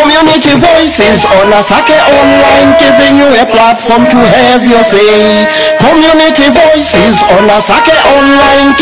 Community 0.00 0.56
voices 0.56 1.28
on 1.28 1.52
Asake 1.52 1.92
Online 1.92 2.72
giving 2.80 3.20
you 3.20 3.28
a 3.36 3.44
platform 3.44 4.08
to 4.08 4.16
have 4.16 4.64
your 4.64 4.80
say. 4.80 5.44
Community 5.76 6.48
voices 6.48 7.20
on 7.36 7.44
Asake 7.52 7.92
Online 8.16 8.72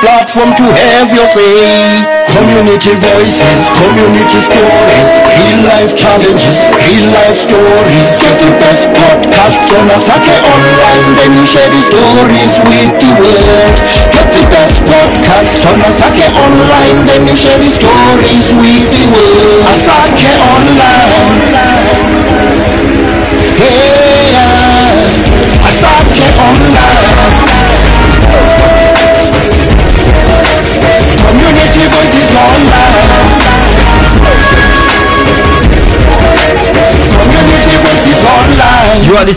platform 0.00 0.50
to 0.56 0.66
have 0.66 1.10
your 1.12 1.28
say. 1.28 2.24
Community 2.34 2.90
voices, 2.98 3.60
community 3.78 4.40
stories, 4.42 5.06
real 5.30 5.58
life 5.70 5.94
challenges, 5.94 6.58
real 6.82 7.06
life 7.14 7.38
stories. 7.38 8.08
Get 8.18 8.36
the 8.42 8.50
best 8.58 8.90
podcasts 8.90 9.70
on 9.70 9.86
Asake 9.94 10.34
Online, 10.42 11.06
then 11.14 11.30
you 11.38 11.46
share 11.46 11.70
the 11.70 11.78
stories 11.78 12.52
with 12.66 12.90
the 12.98 13.10
world. 13.22 13.76
Get 14.10 14.28
the 14.34 14.44
best 14.50 14.82
podcasts 14.82 15.62
on 15.62 15.78
Asake 15.78 16.26
Online, 16.42 16.98
then 17.06 17.22
you 17.30 17.36
share 17.38 17.60
the 17.60 17.70
stories 17.70 18.46
with 18.58 18.86
the 18.90 19.04
world. 19.14 19.62
Asake 19.70 20.26
Online. 20.42 20.63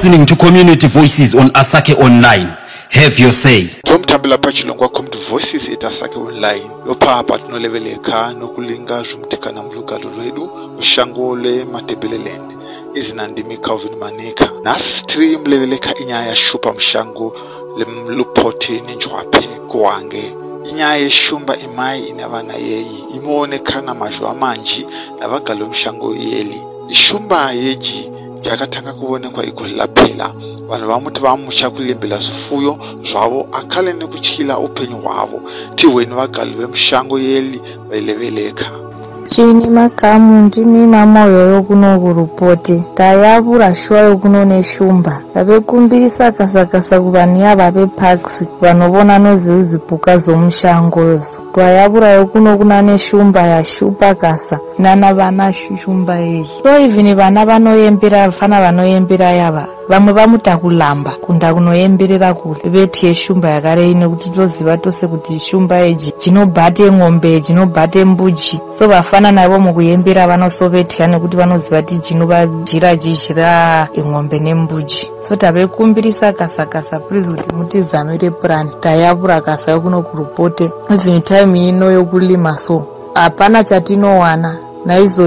listening 0.07 0.25
to 0.25 0.37
Community 0.37 0.87
Voices 0.87 1.35
on 1.35 1.49
Asake 1.49 1.93
Online. 1.99 2.47
Have 2.91 3.19
your 3.19 3.31
say. 3.33 3.67
lomthambela 3.89 4.37
phajhilo 4.37 4.73
kwakhomntu 4.73 5.19
voices 5.29 5.69
itasake 5.69 6.15
online. 6.19 6.69
Yophapha 6.87 7.39
tinolevelekha 7.39 8.33
nokulingazha 8.33 9.15
umthekana 9.15 9.63
mlugalo 9.63 10.09
lwedu 10.09 10.49
ushangole 10.79 11.65
matebelelende 11.65 12.55
izina 12.93 13.27
ndimi 13.27 13.57
calvin 13.57 13.95
manika 13.95 14.51
nasi 14.63 15.37
mlevelekha 15.37 15.93
inyaya 15.95 16.27
yashupa 16.27 16.73
mshango 16.73 17.35
lemluphotheni 17.77 18.95
njwaphe 18.95 19.47
kuwange 19.67 20.33
inyaya 20.69 20.95
yeshumba 20.97 21.57
imai 21.57 21.71
imayi 21.73 22.07
inabana 22.07 22.53
yeyi. 22.53 23.03
Imone 23.15 23.59
khana 23.59 23.93
mazho 23.93 24.27
navagalo 24.27 24.87
nabagalo 25.19 25.69
mshango 25.69 26.15
yeli. 26.15 26.61
Ishumba 26.89 27.51
yeji 27.51 28.11
jakatanga 28.41 28.93
kuonekwa 28.93 29.45
igore 29.45 29.71
laphela. 29.71 30.33
Vanhu 30.69 30.87
vamuti 30.87 31.19
vamusha 31.19 31.69
kulembela 31.69 32.17
zvifuyo 32.17 32.77
zvavo 33.11 33.47
akhale 33.51 33.93
nekutyhila 33.93 34.59
upenyu 34.59 34.97
hwavo. 34.97 35.41
Tihweni 35.75 36.15
vagali 36.15 36.53
vemushango 36.53 37.19
yeli 37.19 37.61
vaileveleka 37.89 38.86
chini 39.27 39.69
makamu 39.69 40.45
ndimi 40.45 40.87
mamoyo 40.87 41.51
yokuno 41.53 41.99
kurupote. 41.99 42.83
Tayavura 42.93 43.75
shuwa 43.75 43.99
yokuno 43.99 44.45
neshumba. 44.45 45.19
Vavekumbirisa 45.35 46.31
kasakasa 46.31 47.01
kuvanhu 47.01 47.41
yava 47.41 47.71
vepax 47.71 48.43
vanovona 48.61 49.19
nozizipuka 49.19 50.17
zomushangozo 50.17 51.41
twayavura 51.53 52.09
yokuno 52.09 52.57
kuna 52.57 52.81
neshumba 52.81 53.41
yashupa 53.41 54.15
kasa. 54.15 54.59
Inana 54.79 55.13
vana 55.13 55.53
shumba 55.53 56.21
iyi 56.21 56.45
so 56.63 56.77
even 56.79 57.15
vana 57.15 57.45
vanoyembera 57.45 58.31
fana 58.31 58.61
vanoyembera 58.61 59.25
yava 59.31 59.67
vamwe 59.89 60.13
vamuta 60.13 60.57
kulamba 60.57 61.11
kunda 61.11 61.53
kunoyemberera 61.53 62.33
kule 62.33 62.69
veti 62.69 63.05
yeshumba 63.05 63.49
yakarei 63.49 63.93
nekuti 63.93 64.29
toziva 64.29 64.77
tose 64.77 65.07
kuti 65.07 65.39
shumba 65.39 65.79
eji 65.79 66.13
dzinobhate 66.19 66.91
ng'ombe 66.91 67.39
dzinobhate 67.39 68.05
mbuji. 68.05 68.61
So 68.69 68.87
vafana 68.87 69.31
navo 69.31 69.59
mukuyembera 69.59 70.27
vanosovetya 70.27 71.07
nekuti 71.07 71.37
vanoziva 71.37 71.81
kuti 71.81 71.97
dzinovajira 71.97 72.95
jijira 72.95 73.87
ng'ombe 73.99 74.39
nembuji. 74.39 75.11
So 75.21 75.35
tavekumbirisa 75.35 76.33
kasakasa 76.33 76.99
please 76.99 77.27
kuti 77.31 77.55
mutizamire 77.55 78.29
purani. 78.31 78.71
Tayavura 78.79 79.41
kasa 79.41 79.71
yokuno 79.71 80.01
kurupote. 80.01 80.71
Even 80.89 81.21
time 81.21 81.67
ino 81.69 81.91
yokulima 81.91 82.57
so 82.57 82.85
hapana 83.13 83.63
chatinowana 83.63 84.66
naizo 84.87 85.25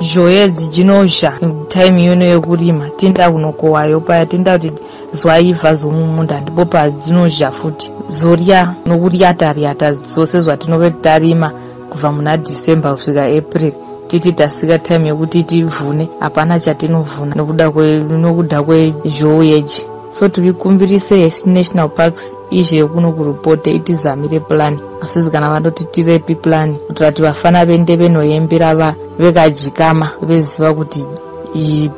zhoyedzi 0.00 0.64
dzinozha 0.72 1.32
time 1.68 2.02
iyono 2.02 2.24
yekurima 2.24 2.90
tinda 2.98 3.30
kunokowayo 3.30 4.00
paya. 4.00 4.26
Tinda 4.26 4.58
kuti 4.58 4.72
zvaibva 5.12 5.74
zomumunda. 5.74 6.40
Ndipo 6.40 6.64
padzinozha 6.64 7.50
futi 7.50 7.92
zorya 8.08 8.74
nokuryata-ryata 8.86 9.94
zvose 9.94 10.40
zvatinove 10.40 10.90
tarima. 10.90 11.48
Kubva 11.90 12.12
muna 12.12 12.36
december 12.36 12.92
kusvika 12.94 13.24
april. 13.24 13.72
Titi 14.08 14.32
tasika 14.32 14.78
time 14.78 15.06
yekuti 15.08 15.42
tivhune. 15.42 16.08
Hapana 16.20 16.60
chatinovhuna. 16.60 17.34
Nokuda 17.34 18.62
kwezhouyeji 18.62 19.86
so 20.20 20.28
tivikumbirise 20.28 21.16
hesi 21.16 21.48
national 21.48 21.88
parks 21.88 22.38
izve 22.50 22.84
kuno 22.84 23.12
kurupote 23.12 23.70
itizamire 23.70 24.40
purani 24.40 24.80
asizi 25.02 25.30
kana 25.30 25.50
vandoti 25.50 25.84
tirepi 25.84 26.34
purani 26.34 26.76
kuitira 26.78 27.10
kuti 27.10 27.22
vafana 27.22 27.64
vende 27.64 27.96
venoyembera 27.96 28.74
va 28.74 28.94
vekajikama 29.18 30.10
veziva 30.22 30.74
kuti 30.74 31.06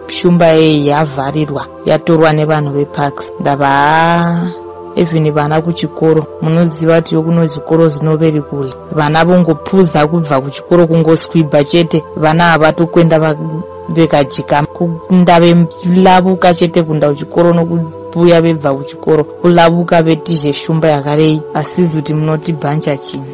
shumba 0.06 0.47
yeyi 0.47 0.87
yavharirwa 0.88 1.66
yatorwa 1.87 2.32
nevanhu 2.32 2.71
veparks. 2.72 3.32
Ndava 3.41 4.49
even 4.97 5.32
vana 5.32 5.61
kuchikoro 5.61 6.27
munoziva 6.43 7.00
kuti 7.00 7.15
yokuno 7.15 7.47
zvikoro 7.47 7.88
zinoveri 7.88 8.41
kure. 8.43 8.72
Vana 8.93 9.25
vongopuza 9.25 10.06
kubva 10.06 10.41
kuchikoro 10.41 10.87
kungoswibha 10.87 11.65
chete 11.65 12.05
vana 12.16 12.44
havatokwenda 12.44 13.37
vekajikama. 13.88 14.66
Kunda 15.09 15.41
velavuka 15.41 16.55
chete 16.55 16.82
kunda 16.82 17.09
kuchikoro 17.09 17.53
nokubuya 18.12 18.41
vebva 18.43 18.75
kuchikoro 18.75 19.25
kulavuka 19.25 20.03
vetizhe 20.03 20.53
shumba 20.53 20.89
yakarei. 20.89 21.43
Asizi 21.55 21.97
kuti 21.97 22.15
munotibhanja 22.15 22.97
chini 22.97 23.25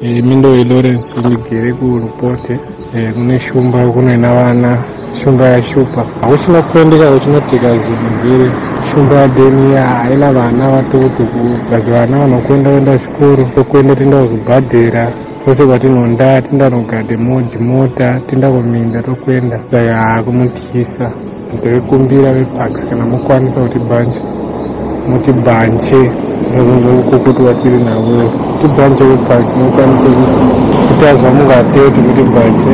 e, 0.00 0.22
mindowe 0.22 0.64
lawrence 0.64 1.14
ndigere 1.20 1.72
kurupote. 1.72 2.58
E, 2.94 3.12
kune 3.12 3.38
shumba 3.38 3.88
kunoina 3.90 4.34
vana 4.34 4.78
shumba 5.22 5.44
yashupa. 5.48 6.06
Hakuchina 6.20 6.62
kuendeka 6.62 7.10
kuchinotika 7.10 7.68
mbiri 7.74 8.50
shumba 8.92 9.14
yadeni 9.14 9.74
haina 9.74 10.32
vana 10.32 10.68
vatukutuku 10.70 11.58
basi 11.70 11.90
vana 11.90 12.18
vanokwenda 12.18 12.70
kuenda 12.70 12.96
zvikoro 12.96 13.44
tokwenda 13.54 13.96
tienda 13.96 14.22
kuzvibhadhera 14.22 15.12
kwose 15.44 15.66
kwatinonda 15.66 16.42
tienda 16.42 16.70
kunogade 16.70 17.16
moji 17.16 17.58
mota 17.58 18.20
tienda 18.26 18.50
kuminda 18.50 19.02
tokwenda. 19.02 19.58
Saka 19.70 19.92
hakumutyisa 19.94 21.12
ndevekumbira 21.56 22.28
vepax 22.38 22.72
kana 22.88 23.04
mukwanisa 23.12 23.60
kuti 23.64 23.78
bhanje 23.88 24.20
mutibhanje 25.08 26.00
nokukukutiwa 26.54 27.52
tiri 27.60 27.78
navo 27.88 28.16
tibhanje 28.60 29.02
vepax 29.10 29.44
mukwanise 29.56 30.06
kuita 30.86 31.08
zvamungateti 31.20 32.00
kuti 32.06 32.22
bhanje 32.34 32.72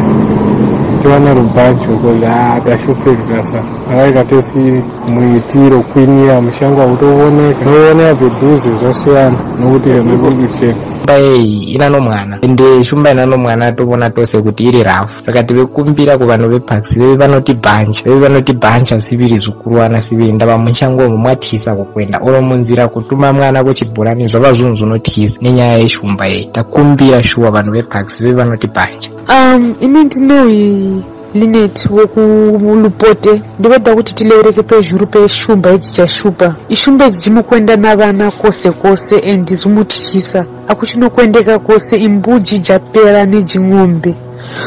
tiwane 1.04 1.34
rubhanji 1.34 1.86
because 1.86 2.26
ha 2.26 2.60
tashupeki 2.60 3.22
kasa 3.34 3.64
akaikatesi 3.90 4.82
muitiro 5.08 5.82
kwinira 5.82 6.40
mushango 6.40 6.80
hautooneka 6.80 7.64
nooneka 7.64 8.14
pedhuze 8.14 8.74
zvasiyana 8.74 9.38
nokuti 9.60 9.88
ndikuchena 9.88 10.94
shumba 11.04 11.14
yeyi 11.14 11.62
ina 11.62 11.88
nomwana. 11.88 12.38
Ende 12.42 12.84
shumba 12.84 13.10
ina 13.10 13.26
nomwana 13.26 13.72
tovona 13.72 14.10
tose 14.10 14.42
kuti 14.42 14.64
iri 14.64 14.82
rafu. 14.82 15.22
Saka 15.22 15.42
tivekumbira 15.42 16.18
kuvanhu 16.18 16.48
vepax 16.48 16.98
veve 16.98 17.16
vanoti 17.16 17.54
bhanja 17.54 18.02
veve 18.04 18.20
vanoti 18.20 18.52
bhanja 18.52 19.00
siviri 19.00 19.38
zvikuruwana 19.38 20.00
siviri. 20.00 20.32
Ndava 20.32 20.58
mushangomo 20.58 21.16
mwatyisa 21.16 21.76
kukwenda 21.76 22.18
oro 22.18 22.42
munzira 22.42 22.88
kutuma 22.88 23.32
mwana 23.32 23.64
kuchibhurani 23.64 24.28
zvava 24.28 24.52
zvinhu 24.52 24.76
zvinotyisa 24.76 25.38
nenyaya 25.42 25.78
yeshumba 25.78 26.26
yeyi 26.26 26.48
takumbira 26.52 27.22
shuwa 27.22 27.50
vanhu 27.50 27.72
vepax 27.72 28.22
veve 28.22 28.36
vanoti 28.36 28.66
bhanja 28.66 29.10
um 29.28 29.74
imi 29.80 30.04
ndinoi 30.04 30.93
linet 31.34 31.86
wokulupote. 31.90 33.42
Ndivada 33.58 33.94
kuti 33.94 34.14
tilevereke 34.14 34.62
pezhuru 34.62 35.06
peshumba 35.06 35.72
ichi 35.72 35.92
chashupa 35.92 36.54
ishumba 36.68 37.06
ichi 37.06 37.18
dzimukwenda 37.18 37.76
navana 37.76 38.30
kwose 38.30 38.70
kwose 38.70 39.18
and 39.32 39.52
zimutyisa 39.54 40.46
akuchinokwendeka 40.68 41.58
kwose 41.58 41.96
imbuji 41.96 42.58
japera 42.58 43.24
nejing'ombe 43.24 44.14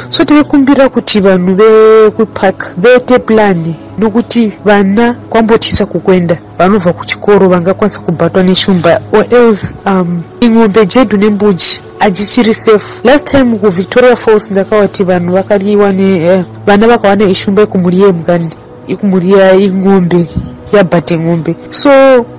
so 0.10 0.24
tivekumbira 0.26 0.90
kuti 0.90 1.20
vanhu 1.20 1.56
vekupark 1.56 2.74
vete 2.78 3.20
plani 3.20 3.76
nokuti 4.00 4.54
vana 4.66 5.14
kwambotyisa 5.30 5.86
kukwenda. 5.86 6.38
Vanobva 6.58 6.94
kuchikoro 6.94 7.50
vangakwanisa 7.50 8.00
kubhatwa 8.00 8.44
neshumba 8.44 9.02
or 9.12 9.26
else 9.34 9.76
um, 9.86 10.22
ing'ombe 10.42 10.86
jedu 10.86 11.18
nembuji 11.18 11.82
hadzichiri 12.08 12.54
safe. 12.54 13.02
Last 13.04 13.32
time 13.32 13.58
kuvictoria 13.58 14.16
falls 14.16 14.52
ndakawati 14.52 15.04
vanhu 15.04 15.34
vakariwa 15.34 15.92
ne 15.92 16.36
uh, 16.36 16.42
vana 16.66 16.88
vakawana 16.88 17.26
ishumba 17.26 17.64
ikumhuri 17.64 18.02
yemugani 18.02 18.50
ikumhuri 18.88 19.30
ing'ombe 19.66 20.30
yabhate 20.74 21.18
ng'ombe. 21.18 21.56
So 21.70 21.90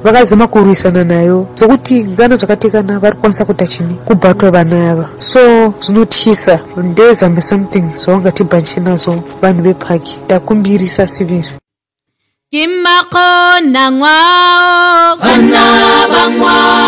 vakazama 0.04 0.46
kurwisana 0.46 1.04
nayo 1.04 1.46
zokuti 1.54 2.04
ngano 2.04 2.36
zvakatekana 2.36 2.98
vari 2.98 3.16
kukwanisa 3.16 3.44
kuita 3.44 3.66
chini 3.66 3.94
kubhatwa 4.04 4.50
vana 4.50 4.90
ava. 4.90 5.08
So 5.18 5.40
zvinotyisa 5.82 6.60
ndezambe 6.76 7.40
something 7.40 7.84
zvaungatibhanche 7.96 8.80
nazo 8.80 9.22
vanhu 9.42 9.62
vepaki. 9.62 10.18
Ndakumbirisa 10.24 11.06
siviri. 11.06 11.48
Kimakona 12.50 13.92
ngwao. 13.92 15.16
Bana 15.16 15.62
bangwao 16.12 16.87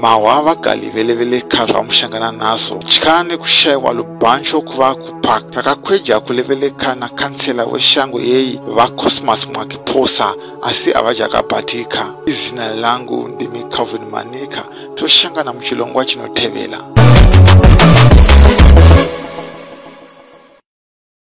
mawa 0.00 0.42
vagali 0.42 0.90
velevele 0.90 1.40
kha 1.40 1.66
zva 1.66 1.82
mushangana 1.82 2.32
nazo 2.32 2.74
tyane 2.74 3.36
kushayiwa 3.36 3.92
lubancho 3.92 4.60
kuva 4.60 4.94
kuphaka 4.94 5.50
kakakweja 5.50 6.20
kuleveleka 6.20 6.94
na 6.94 7.08
khansela 7.08 7.64
weshango 7.64 8.20
yeyi 8.20 8.60
vacosmas 8.76 9.46
mwakiphosa 9.46 10.34
asi 10.62 10.94
avajakabhatika 10.94 12.10
izina 12.26 12.74
langu 12.74 13.28
ndimi 13.28 13.64
calvin 13.64 14.04
manika 14.10 14.64
toshangana 14.94 15.52
muchilongwa 15.52 16.04
chinothevela 16.04 16.78